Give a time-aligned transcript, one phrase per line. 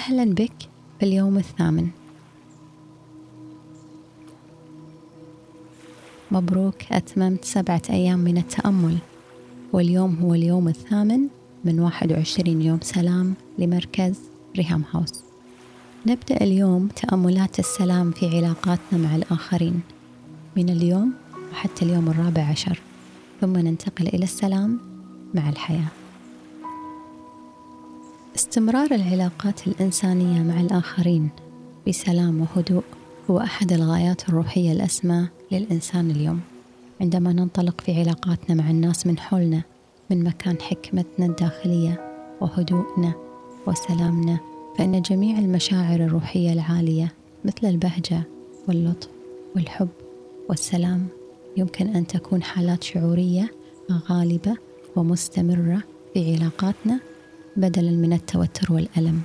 [0.00, 0.52] أهلا بك
[0.98, 1.88] في اليوم الثامن.
[6.30, 8.96] مبروك أتممت سبعة أيام من التأمل.
[9.72, 11.20] واليوم هو اليوم الثامن
[11.64, 14.18] من 21 يوم سلام لمركز
[14.56, 15.12] ريهام هاوس.
[16.06, 19.80] نبدأ اليوم تأملات السلام في علاقاتنا مع الآخرين.
[20.56, 21.12] من اليوم
[21.52, 22.80] وحتى اليوم الرابع عشر.
[23.40, 24.78] ثم ننتقل إلى السلام
[25.34, 25.99] مع الحياة.
[28.40, 31.28] استمرار العلاقات الإنسانية مع الآخرين
[31.88, 32.82] بسلام وهدوء
[33.30, 36.40] هو أحد الغايات الروحية الأسمى للإنسان اليوم.
[37.00, 39.62] عندما ننطلق في علاقاتنا مع الناس من حولنا
[40.10, 42.00] من مكان حكمتنا الداخلية
[42.40, 43.12] وهدوءنا
[43.66, 44.38] وسلامنا
[44.78, 47.12] فإن جميع المشاعر الروحية العالية
[47.44, 48.22] مثل البهجة
[48.68, 49.08] واللطف
[49.56, 49.88] والحب
[50.48, 51.06] والسلام
[51.56, 53.50] يمكن أن تكون حالات شعورية
[53.90, 54.56] غالبة
[54.96, 55.82] ومستمرة
[56.14, 57.09] في علاقاتنا
[57.56, 59.22] بدلا من التوتر والألم.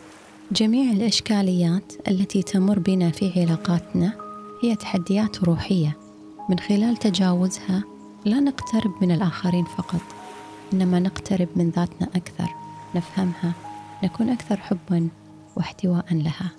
[0.52, 4.14] جميع الإشكاليات التي تمر بنا في علاقاتنا
[4.64, 5.98] هي تحديات روحية.
[6.50, 7.84] من خلال تجاوزها
[8.26, 10.02] لا نقترب من الآخرين فقط
[10.74, 12.50] إنما نقترب من ذاتنا أكثر
[12.96, 13.54] نفهمها
[14.04, 15.08] نكون أكثر حبا
[15.56, 16.52] واحتواء لها.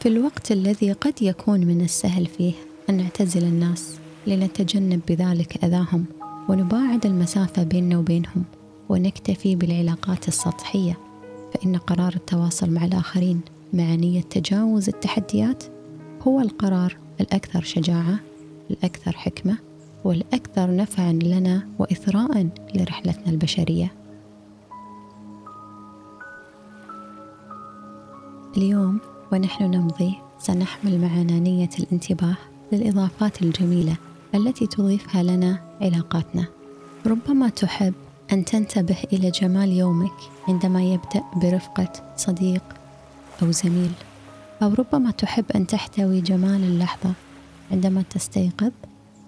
[0.00, 2.52] في الوقت الذي قد يكون من السهل فيه
[2.90, 6.04] أن نعتزل الناس لنتجنب بذلك أذاهم
[6.48, 8.44] ونباعد المسافة بيننا وبينهم.
[8.92, 10.98] ونكتفي بالعلاقات السطحية
[11.54, 13.40] فإن قرار التواصل مع الآخرين
[13.72, 15.64] مع نية تجاوز التحديات
[16.28, 18.18] هو القرار الأكثر شجاعة
[18.70, 19.58] الأكثر حكمة
[20.04, 23.92] والأكثر نفعا لنا وإثراء لرحلتنا البشرية.
[28.56, 29.00] اليوم
[29.32, 32.36] ونحن نمضي سنحمل معنا نية الانتباه
[32.72, 33.96] للإضافات الجميلة
[34.34, 36.44] التي تضيفها لنا علاقاتنا.
[37.06, 37.94] ربما تحب
[38.32, 40.12] أن تنتبه إلى جمال يومك
[40.48, 42.62] عندما يبدأ برفقة صديق
[43.42, 43.92] أو زميل.
[44.62, 47.14] أو ربما تحب أن تحتوي جمال اللحظة
[47.70, 48.72] عندما تستيقظ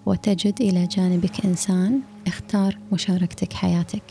[0.05, 4.03] وتجد إلى جانبك إنسان اختار مشاركتك حياتك.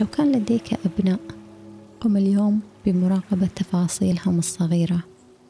[0.00, 1.20] لو كان لديك أبناء
[2.00, 5.02] قم اليوم بمراقبة تفاصيلهم الصغيرة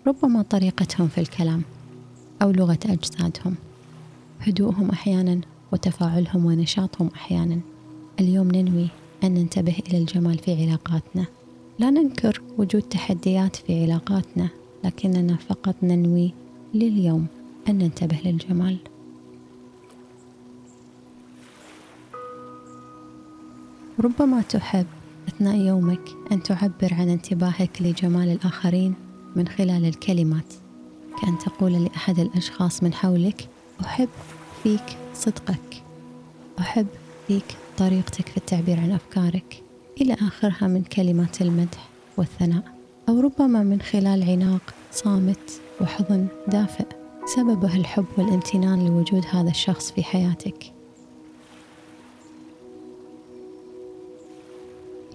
[0.06, 1.62] ربما طريقتهم في الكلام
[2.42, 3.54] أو لغة أجسادهم.
[4.40, 5.40] هدوءهم أحيانا
[5.72, 7.71] وتفاعلهم ونشاطهم أحيانا.
[8.20, 8.88] اليوم ننوي
[9.24, 11.26] أن ننتبه إلى الجمال في علاقاتنا.
[11.78, 14.48] لا ننكر وجود تحديات في علاقاتنا
[14.84, 16.32] لكننا فقط ننوي
[16.74, 17.26] لليوم
[17.68, 18.78] أن ننتبه للجمال.
[24.00, 24.86] ربما تحب
[25.28, 28.94] أثناء يومك أن تعبر عن انتباهك لجمال الآخرين
[29.36, 30.54] من خلال الكلمات.
[31.22, 33.48] كأن تقول لأحد الأشخاص من حولك
[33.80, 34.08] أحب
[34.62, 35.82] فيك صدقك.
[36.58, 36.86] أحب
[37.32, 39.62] فيك طريقتك في التعبير عن أفكارك
[40.00, 42.62] إلى آخرها من كلمات المدح والثناء
[43.08, 46.86] أو ربما من خلال عناق صامت وحضن دافئ
[47.36, 50.72] سببه الحب والامتنان لوجود هذا الشخص في حياتك.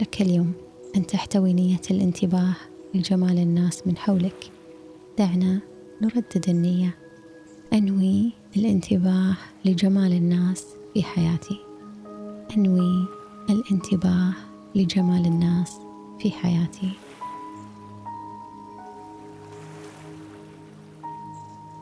[0.01, 0.53] لك اليوم
[0.95, 2.55] أن تحتوي نية الانتباه
[2.95, 4.51] لجمال الناس من حولك.
[5.17, 5.59] دعنا
[6.01, 6.97] نردد النية.
[7.73, 11.66] أنوي الانتباه لجمال الناس في حياتي.
[12.55, 13.05] أنوي
[13.49, 14.33] الانتباه
[14.75, 15.77] لجمال الناس
[16.19, 16.91] في حياتي.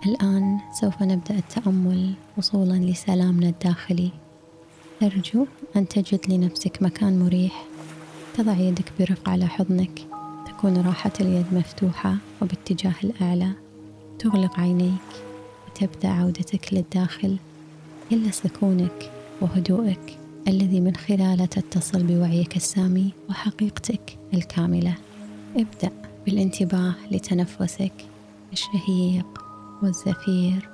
[0.06, 4.12] الآن سوف نبدأ التأمل وصولا لسلامنا الداخلي.
[5.04, 7.66] أرجو أن تجد لنفسك مكان مريح
[8.38, 10.08] تضع يدك برفق على حضنك
[10.48, 13.52] تكون راحة اليد مفتوحة وباتجاه الأعلى.
[14.20, 15.24] تغلق عينيك
[15.68, 17.38] وتبدأ عودتك للداخل
[18.12, 19.12] إلا سكونك
[19.42, 20.25] وهدوءك.
[20.48, 24.96] الذي من خلاله تتصل بوعيك السامي وحقيقتك الكاملة.
[25.56, 25.92] ابدأ
[26.26, 27.94] بالانتباه لتنفسك
[28.54, 29.44] الشهيق
[29.84, 30.70] والزفير.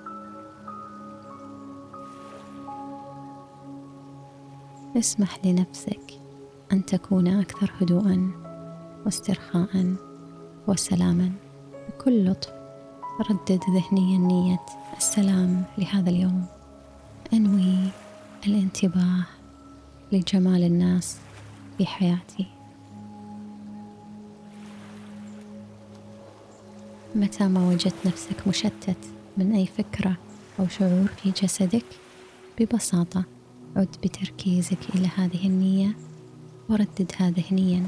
[4.97, 6.19] اسمح لنفسك
[6.73, 8.31] أن تكون أكثر هدوءا
[9.05, 9.95] واسترخاء
[10.67, 11.31] وسلاما.
[11.89, 12.49] بكل لطف
[13.29, 14.65] ردد ذهنيا نية
[14.97, 16.45] السلام لهذا اليوم.
[17.33, 17.77] أنوي
[18.47, 19.25] الانتباه
[20.11, 21.17] لجمال الناس
[21.77, 22.45] في حياتي
[27.15, 28.97] متى ما وجدت نفسك مشتت
[29.37, 30.17] من أي فكرة
[30.59, 31.85] أو شعور في جسدك
[32.59, 33.23] ببساطة
[33.75, 35.95] عد بتركيزك إلى هذه النية
[36.69, 37.87] ورددها ذهنيا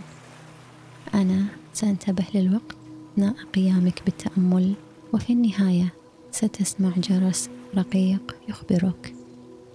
[1.14, 2.76] أنا سأنتبه للوقت
[3.14, 4.74] أثناء قيامك بالتأمل
[5.14, 5.94] وفي النهاية
[6.32, 9.16] ستسمع جرس رقيق يخبرك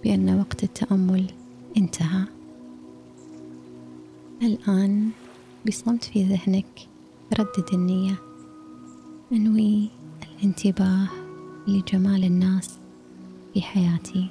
[0.03, 1.31] بأن وقت التأمل
[1.77, 2.38] انتهى.
[4.41, 5.09] الآن
[5.67, 6.89] بصمت في ذهنك
[7.39, 8.15] ردد النية
[9.31, 9.89] أنوي
[10.23, 11.07] الانتباه
[11.67, 12.79] لجمال الناس
[13.53, 14.27] في حياتي.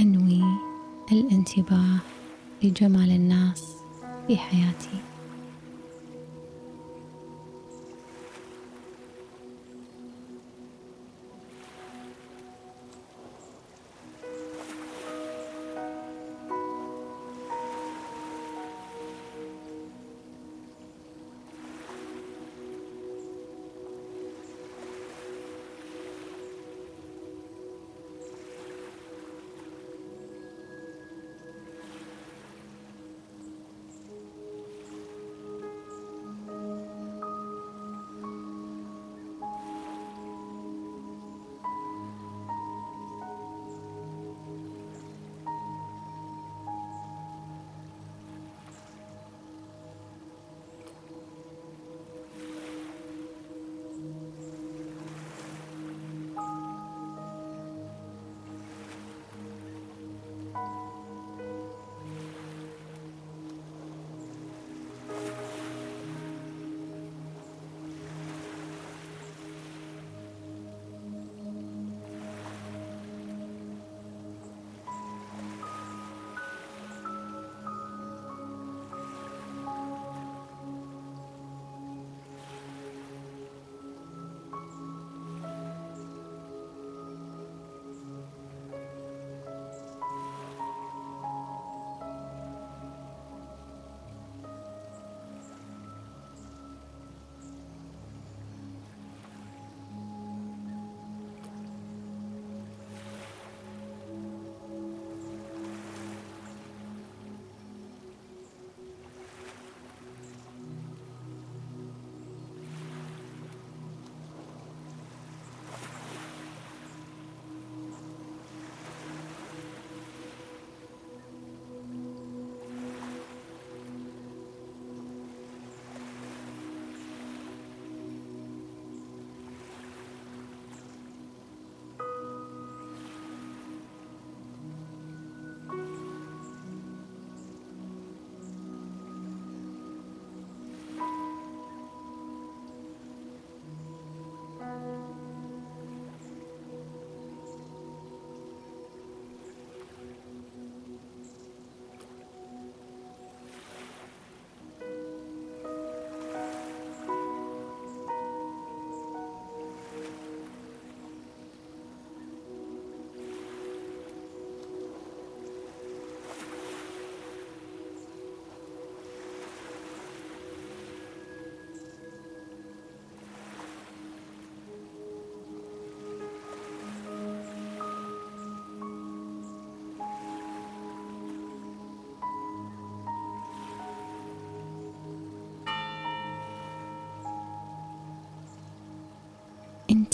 [0.00, 0.42] أنوي
[1.12, 1.98] الانتباه
[2.62, 3.64] لجمال الناس
[4.26, 5.11] في حياتي.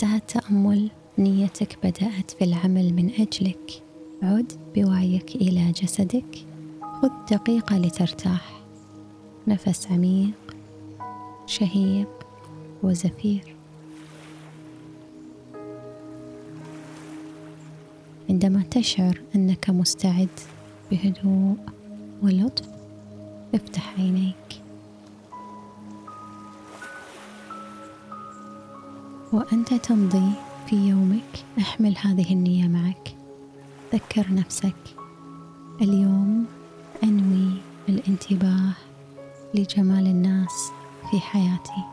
[0.03, 3.83] انتهى التأمل نيتك بدأت في العمل من أجلك.
[4.23, 6.45] عد بوعيك إلى جسدك.
[6.81, 8.61] خذ دقيقة لترتاح.
[9.47, 10.55] نفس عميق
[11.45, 12.09] شهيق
[12.83, 13.55] وزفير.
[18.29, 20.39] عندما تشعر أنك مستعد
[20.91, 21.57] بهدوء
[22.21, 22.69] ولطف
[23.55, 24.58] افتح عينيك.
[29.33, 30.31] وأنت تمضي
[30.67, 31.45] في يومك.
[31.59, 33.15] أحمل هذه النية معك.
[33.93, 34.95] ذكر نفسك.
[35.81, 36.45] اليوم
[37.03, 37.51] أنوي
[37.89, 38.71] الانتباه
[39.53, 40.71] لجمال الناس
[41.11, 41.83] في حياتي.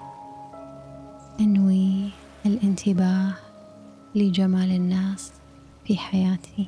[1.40, 2.10] أنوي
[2.46, 3.34] الانتباه
[4.14, 5.32] لجمال الناس
[5.84, 6.66] في حياتي.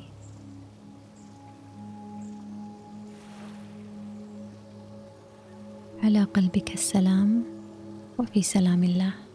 [6.03, 7.43] على قلبك السلام
[8.17, 9.28] وفي سلام الله.